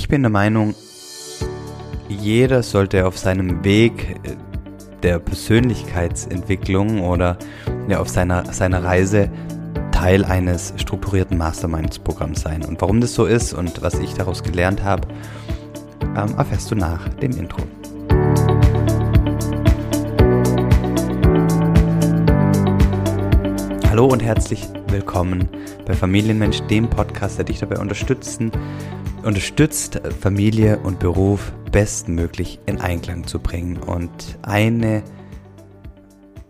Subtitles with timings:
[0.00, 0.74] Ich bin der Meinung,
[2.08, 4.34] jeder sollte auf seinem Weg äh,
[5.02, 7.36] der Persönlichkeitsentwicklung oder
[7.86, 9.30] ja, auf seiner, seiner Reise
[9.92, 12.64] Teil eines strukturierten Masterminds-Programms sein.
[12.64, 15.06] Und warum das so ist und was ich daraus gelernt habe,
[16.16, 17.60] ähm, erfährst du nach dem Intro.
[23.90, 25.46] Hallo und herzlich willkommen
[25.84, 28.50] bei Familienmensch, dem Podcast, der dich dabei unterstützen
[29.22, 33.76] unterstützt, Familie und Beruf bestmöglich in Einklang zu bringen.
[33.76, 35.02] Und eine,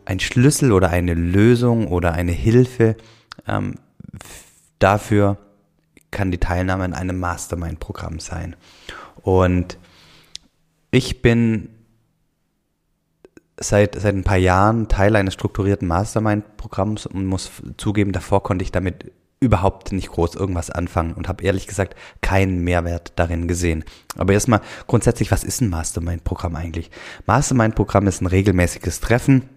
[0.04, 2.96] ein Schlüssel oder eine Lösung oder eine Hilfe
[3.46, 3.74] ähm,
[4.78, 5.38] dafür
[6.10, 8.56] kann die Teilnahme an einem Mastermind-Programm sein.
[9.22, 9.78] Und
[10.90, 11.68] ich bin
[13.58, 18.72] seit, seit ein paar Jahren Teil eines strukturierten Mastermind-Programms und muss zugeben, davor konnte ich
[18.72, 23.84] damit überhaupt nicht groß irgendwas anfangen und habe ehrlich gesagt keinen Mehrwert darin gesehen.
[24.18, 26.90] Aber erstmal grundsätzlich, was ist ein Mastermind-Programm eigentlich?
[27.26, 29.48] Mastermind-Programm ist ein regelmäßiges Treffen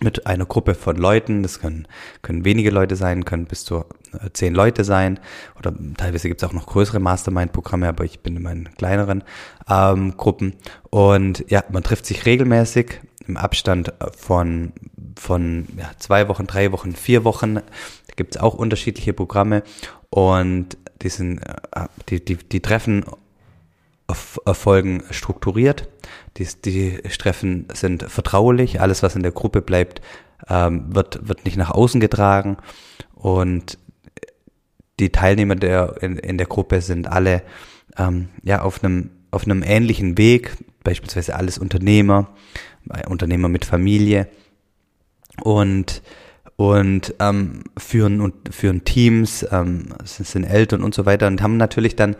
[0.00, 1.44] mit einer Gruppe von Leuten.
[1.44, 1.86] Das können,
[2.22, 5.20] können wenige Leute sein, können bis zu äh, zehn Leute sein
[5.56, 9.22] oder teilweise gibt es auch noch größere Mastermind-Programme, aber ich bin in meinen kleineren
[9.68, 10.54] ähm, Gruppen.
[10.90, 14.72] Und ja, man trifft sich regelmäßig im Abstand von,
[15.16, 17.60] von ja, zwei Wochen, drei Wochen, vier Wochen
[18.12, 19.62] da gibt es auch unterschiedliche Programme
[20.10, 23.04] und die, sind, äh, die, die, die Treffen
[24.44, 25.88] erfolgen strukturiert.
[26.36, 28.82] Die, die Treffen sind vertraulich.
[28.82, 30.02] Alles, was in der Gruppe bleibt,
[30.46, 32.58] ähm, wird, wird nicht nach außen getragen.
[33.14, 33.78] Und
[35.00, 37.42] die Teilnehmer der, in, in der Gruppe sind alle
[37.96, 42.28] ähm, ja, auf, einem, auf einem ähnlichen Weg, beispielsweise alles Unternehmer,
[43.08, 44.28] Unternehmer mit Familie.
[45.40, 46.02] Und
[46.56, 51.96] und ähm, führen und führen Teams, ähm, sind Eltern und so weiter und haben natürlich
[51.96, 52.14] dann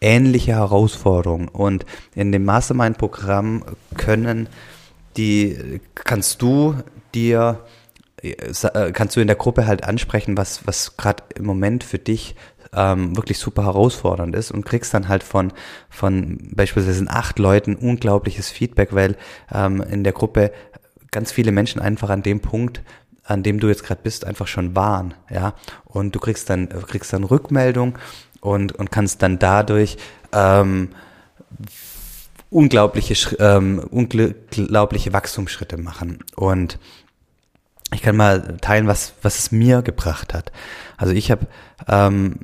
[0.00, 1.48] ähnliche Herausforderungen.
[1.48, 3.64] Und in dem Mastermind-Programm
[3.96, 4.48] können
[5.16, 6.74] die, kannst du
[7.14, 7.60] dir,
[8.22, 12.34] äh, kannst du in der Gruppe halt ansprechen, was, was gerade im Moment für dich
[12.74, 15.52] ähm, wirklich super herausfordernd ist und kriegst dann halt von,
[15.88, 19.16] von beispielsweise acht Leuten unglaubliches Feedback, weil
[19.52, 20.52] ähm, in der Gruppe
[21.10, 22.82] ganz viele Menschen einfach an dem Punkt
[23.26, 25.54] an dem du jetzt gerade bist, einfach schon waren, ja.
[25.84, 27.98] Und du kriegst dann, kriegst dann Rückmeldung
[28.40, 29.96] und, und kannst dann dadurch
[30.32, 30.90] ähm,
[32.50, 36.20] unglaubliche, ähm, unglaubliche Wachstumsschritte machen.
[36.36, 36.78] Und
[37.92, 40.52] ich kann mal teilen, was, was es mir gebracht hat.
[40.96, 41.46] Also ich habe
[41.88, 42.40] ähm,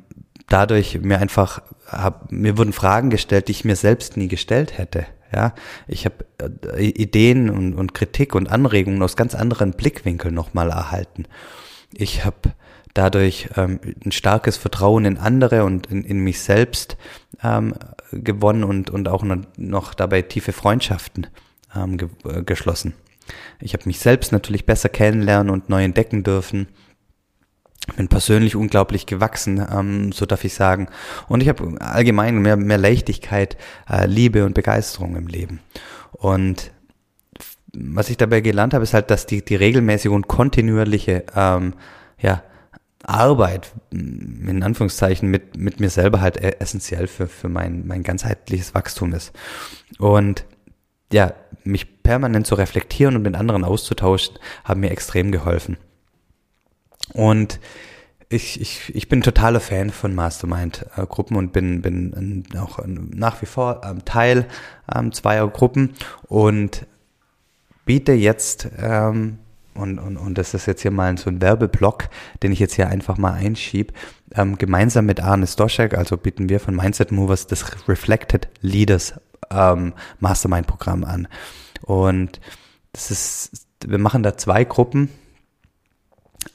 [0.49, 5.05] dadurch mir einfach, hab, mir wurden Fragen gestellt, die ich mir selbst nie gestellt hätte.
[5.33, 5.53] Ja,
[5.87, 6.25] ich habe
[6.75, 11.25] äh, Ideen und, und Kritik und Anregungen aus ganz anderen Blickwinkeln nochmal erhalten.
[11.93, 12.53] Ich habe
[12.93, 16.97] dadurch ähm, ein starkes Vertrauen in andere und in, in mich selbst
[17.43, 17.73] ähm,
[18.11, 19.23] gewonnen und, und auch
[19.57, 21.27] noch dabei tiefe Freundschaften
[21.75, 22.93] ähm, ge äh, geschlossen.
[23.59, 26.67] Ich habe mich selbst natürlich besser kennenlernen und neu entdecken dürfen
[27.95, 30.87] bin persönlich unglaublich gewachsen, ähm, so darf ich sagen.
[31.27, 33.57] Und ich habe allgemein mehr, mehr Leichtigkeit,
[33.89, 35.59] äh, Liebe und Begeisterung im Leben.
[36.11, 36.71] Und
[37.75, 41.73] was ich dabei gelernt habe, ist halt, dass die, die regelmäßige und kontinuierliche ähm,
[42.19, 42.43] ja,
[43.03, 48.73] Arbeit, in Anführungszeichen, mit, mit mir selber halt e-, essentiell für, für mein, mein ganzheitliches
[48.73, 49.33] Wachstum ist.
[49.97, 50.45] Und
[51.11, 51.33] ja,
[51.63, 55.77] mich permanent zu reflektieren und mit anderen auszutauschen, haben mir extrem geholfen.
[57.13, 57.59] Und
[58.29, 63.81] ich, ich, ich bin totaler Fan von Mastermind-Gruppen und bin, bin auch nach wie vor
[63.83, 64.47] ähm, Teil
[64.93, 65.93] ähm, zweier Gruppen
[66.27, 66.85] und
[67.85, 69.37] biete jetzt, ähm,
[69.75, 72.09] und, und, und das ist jetzt hier mal so ein Werbeblock,
[72.41, 73.93] den ich jetzt hier einfach mal einschieb,
[74.35, 79.13] ähm, gemeinsam mit Arne Stoschek, also bieten wir von Mindset Movers das Reflected Leaders
[79.51, 81.27] ähm, Mastermind-Programm an.
[81.81, 82.39] Und
[82.93, 85.09] das ist, wir machen da zwei Gruppen,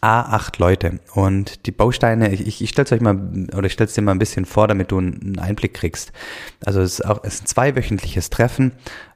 [0.00, 1.00] A8 Leute.
[1.14, 3.18] Und die Bausteine, ich, ich stelle es euch mal,
[3.56, 6.12] oder ich stelle es dir mal ein bisschen vor, damit du einen Einblick kriegst.
[6.64, 8.72] Also es ist auch es ist ein zweiwöchentliches Treffen,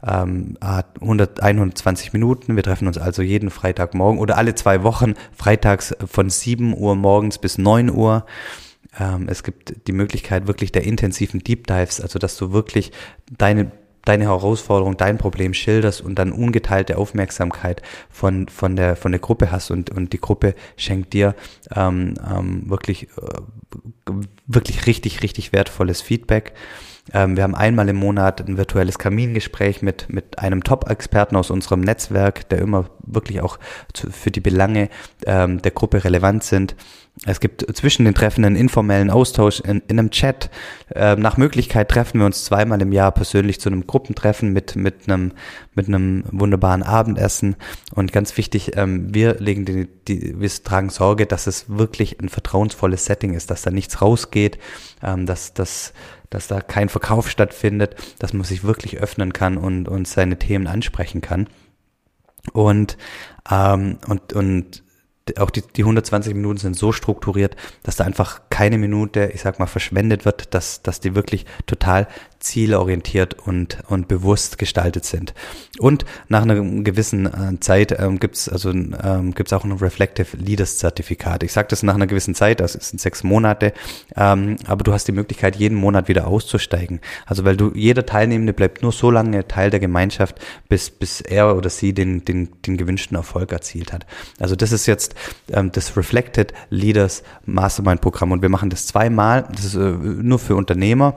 [0.07, 2.57] ähm, 100, 120 Minuten.
[2.57, 7.39] Wir treffen uns also jeden Freitagmorgen oder alle zwei Wochen, freitags von 7 Uhr morgens
[7.39, 8.27] bis 9 Uhr.
[8.99, 12.93] Ähm, es gibt die Möglichkeit wirklich der intensiven Deep Dives, also dass du wirklich
[13.31, 13.71] deine
[14.05, 19.51] deine Herausforderung, dein Problem schilderst und dann ungeteilte Aufmerksamkeit von, von, der, von der Gruppe
[19.53, 21.35] hast und, und die Gruppe schenkt dir
[21.75, 24.13] ähm, ähm, wirklich, äh,
[24.47, 26.53] wirklich richtig, richtig wertvolles Feedback.
[27.13, 31.81] Ähm, wir haben einmal im Monat ein virtuelles Kamingespräch mit, mit einem Top-Experten aus unserem
[31.81, 33.59] Netzwerk, der immer wirklich auch
[33.93, 34.89] zu, für die Belange
[35.27, 36.77] ähm, der Gruppe relevant sind.
[37.27, 40.49] Es gibt zwischen den Treffen einen informellen Austausch in, in einem Chat.
[40.95, 45.09] Ähm, nach Möglichkeit treffen wir uns zweimal im Jahr persönlich zu einem Gruppentreffen mit, mit,
[45.09, 45.33] einem,
[45.75, 47.57] mit einem wunderbaren Abendessen.
[47.95, 52.29] Und ganz wichtig, ähm, wir legen die, die, wir tragen Sorge, dass es wirklich ein
[52.29, 54.59] vertrauensvolles Setting ist, dass da nichts rausgeht,
[55.03, 55.93] ähm, dass, dass,
[56.31, 60.67] dass da kein Verkauf stattfindet, dass man sich wirklich öffnen kann und, und seine Themen
[60.67, 61.49] ansprechen kann.
[62.53, 62.99] Und,
[63.51, 64.83] ähm, und, und
[65.39, 69.59] auch die, die 120 Minuten sind so strukturiert, dass da einfach keine Minute, ich sag
[69.59, 72.07] mal, verschwendet wird, dass, dass die wirklich total
[72.43, 75.33] zielorientiert und, und bewusst gestaltet sind.
[75.79, 81.43] Und nach einer gewissen äh, Zeit ähm, gibt's also ähm, auch ein Reflective Leaders Zertifikat.
[81.43, 83.73] Ich sage das nach einer gewissen Zeit, das sind sechs Monate,
[84.17, 87.01] ähm, aber du hast die Möglichkeit, jeden Monat wieder auszusteigen.
[87.27, 91.57] Also weil du, jeder Teilnehmende bleibt nur so lange Teil der Gemeinschaft, bis, bis er
[91.57, 94.07] oder sie den, den, den gewünschten Erfolg erzielt hat.
[94.41, 95.15] Also das ist jetzt
[95.53, 99.49] ähm, das Reflected Leaders Mastermind Programm und wir machen das zweimal.
[99.51, 101.17] Das ist äh, nur für Unternehmer.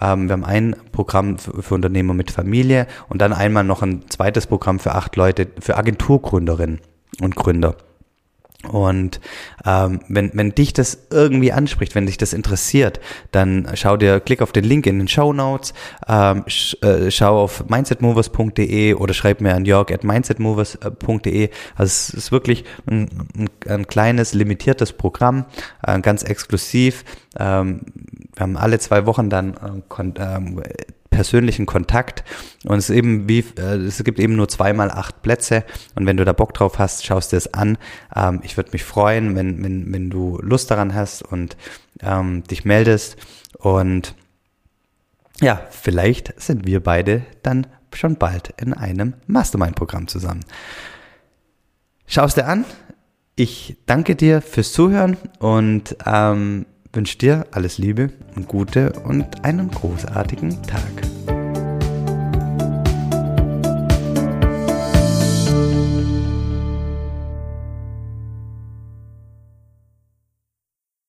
[0.00, 4.08] Ähm, wir haben ein Programm für, für Unternehmer mit Familie und dann einmal noch ein
[4.08, 6.80] zweites Programm für acht Leute, für Agenturgründerinnen
[7.20, 7.76] und Gründer.
[8.66, 9.20] Und
[9.64, 12.98] ähm, wenn, wenn dich das irgendwie anspricht, wenn dich das interessiert,
[13.30, 15.74] dann schau dir, klick auf den Link in den Show Notes,
[16.08, 21.50] ähm, sch, äh, schau auf mindsetmovers.de oder schreib mir an jörg at mindsetmovers.de.
[21.76, 25.44] Also es ist wirklich ein, ein, ein kleines, limitiertes Programm,
[25.86, 27.04] äh, ganz exklusiv.
[27.38, 27.82] Ähm,
[28.34, 29.82] wir haben alle zwei Wochen dann äh,
[31.10, 32.24] persönlichen Kontakt
[32.64, 35.64] und es eben wie äh, es gibt eben nur zweimal acht Plätze
[35.94, 37.78] und wenn du da Bock drauf hast, schaust dir es an.
[38.14, 41.56] Ähm, ich würde mich freuen, wenn, wenn, wenn du Lust daran hast und
[42.00, 43.16] ähm, dich meldest
[43.58, 44.14] und
[45.40, 50.44] ja, vielleicht sind wir beide dann schon bald in einem Mastermind-Programm zusammen.
[52.06, 52.64] Schau es dir an.
[53.36, 59.70] Ich danke dir fürs Zuhören und ähm, wünsche dir alles Liebe und Gute und einen
[59.70, 61.07] großartigen Tag.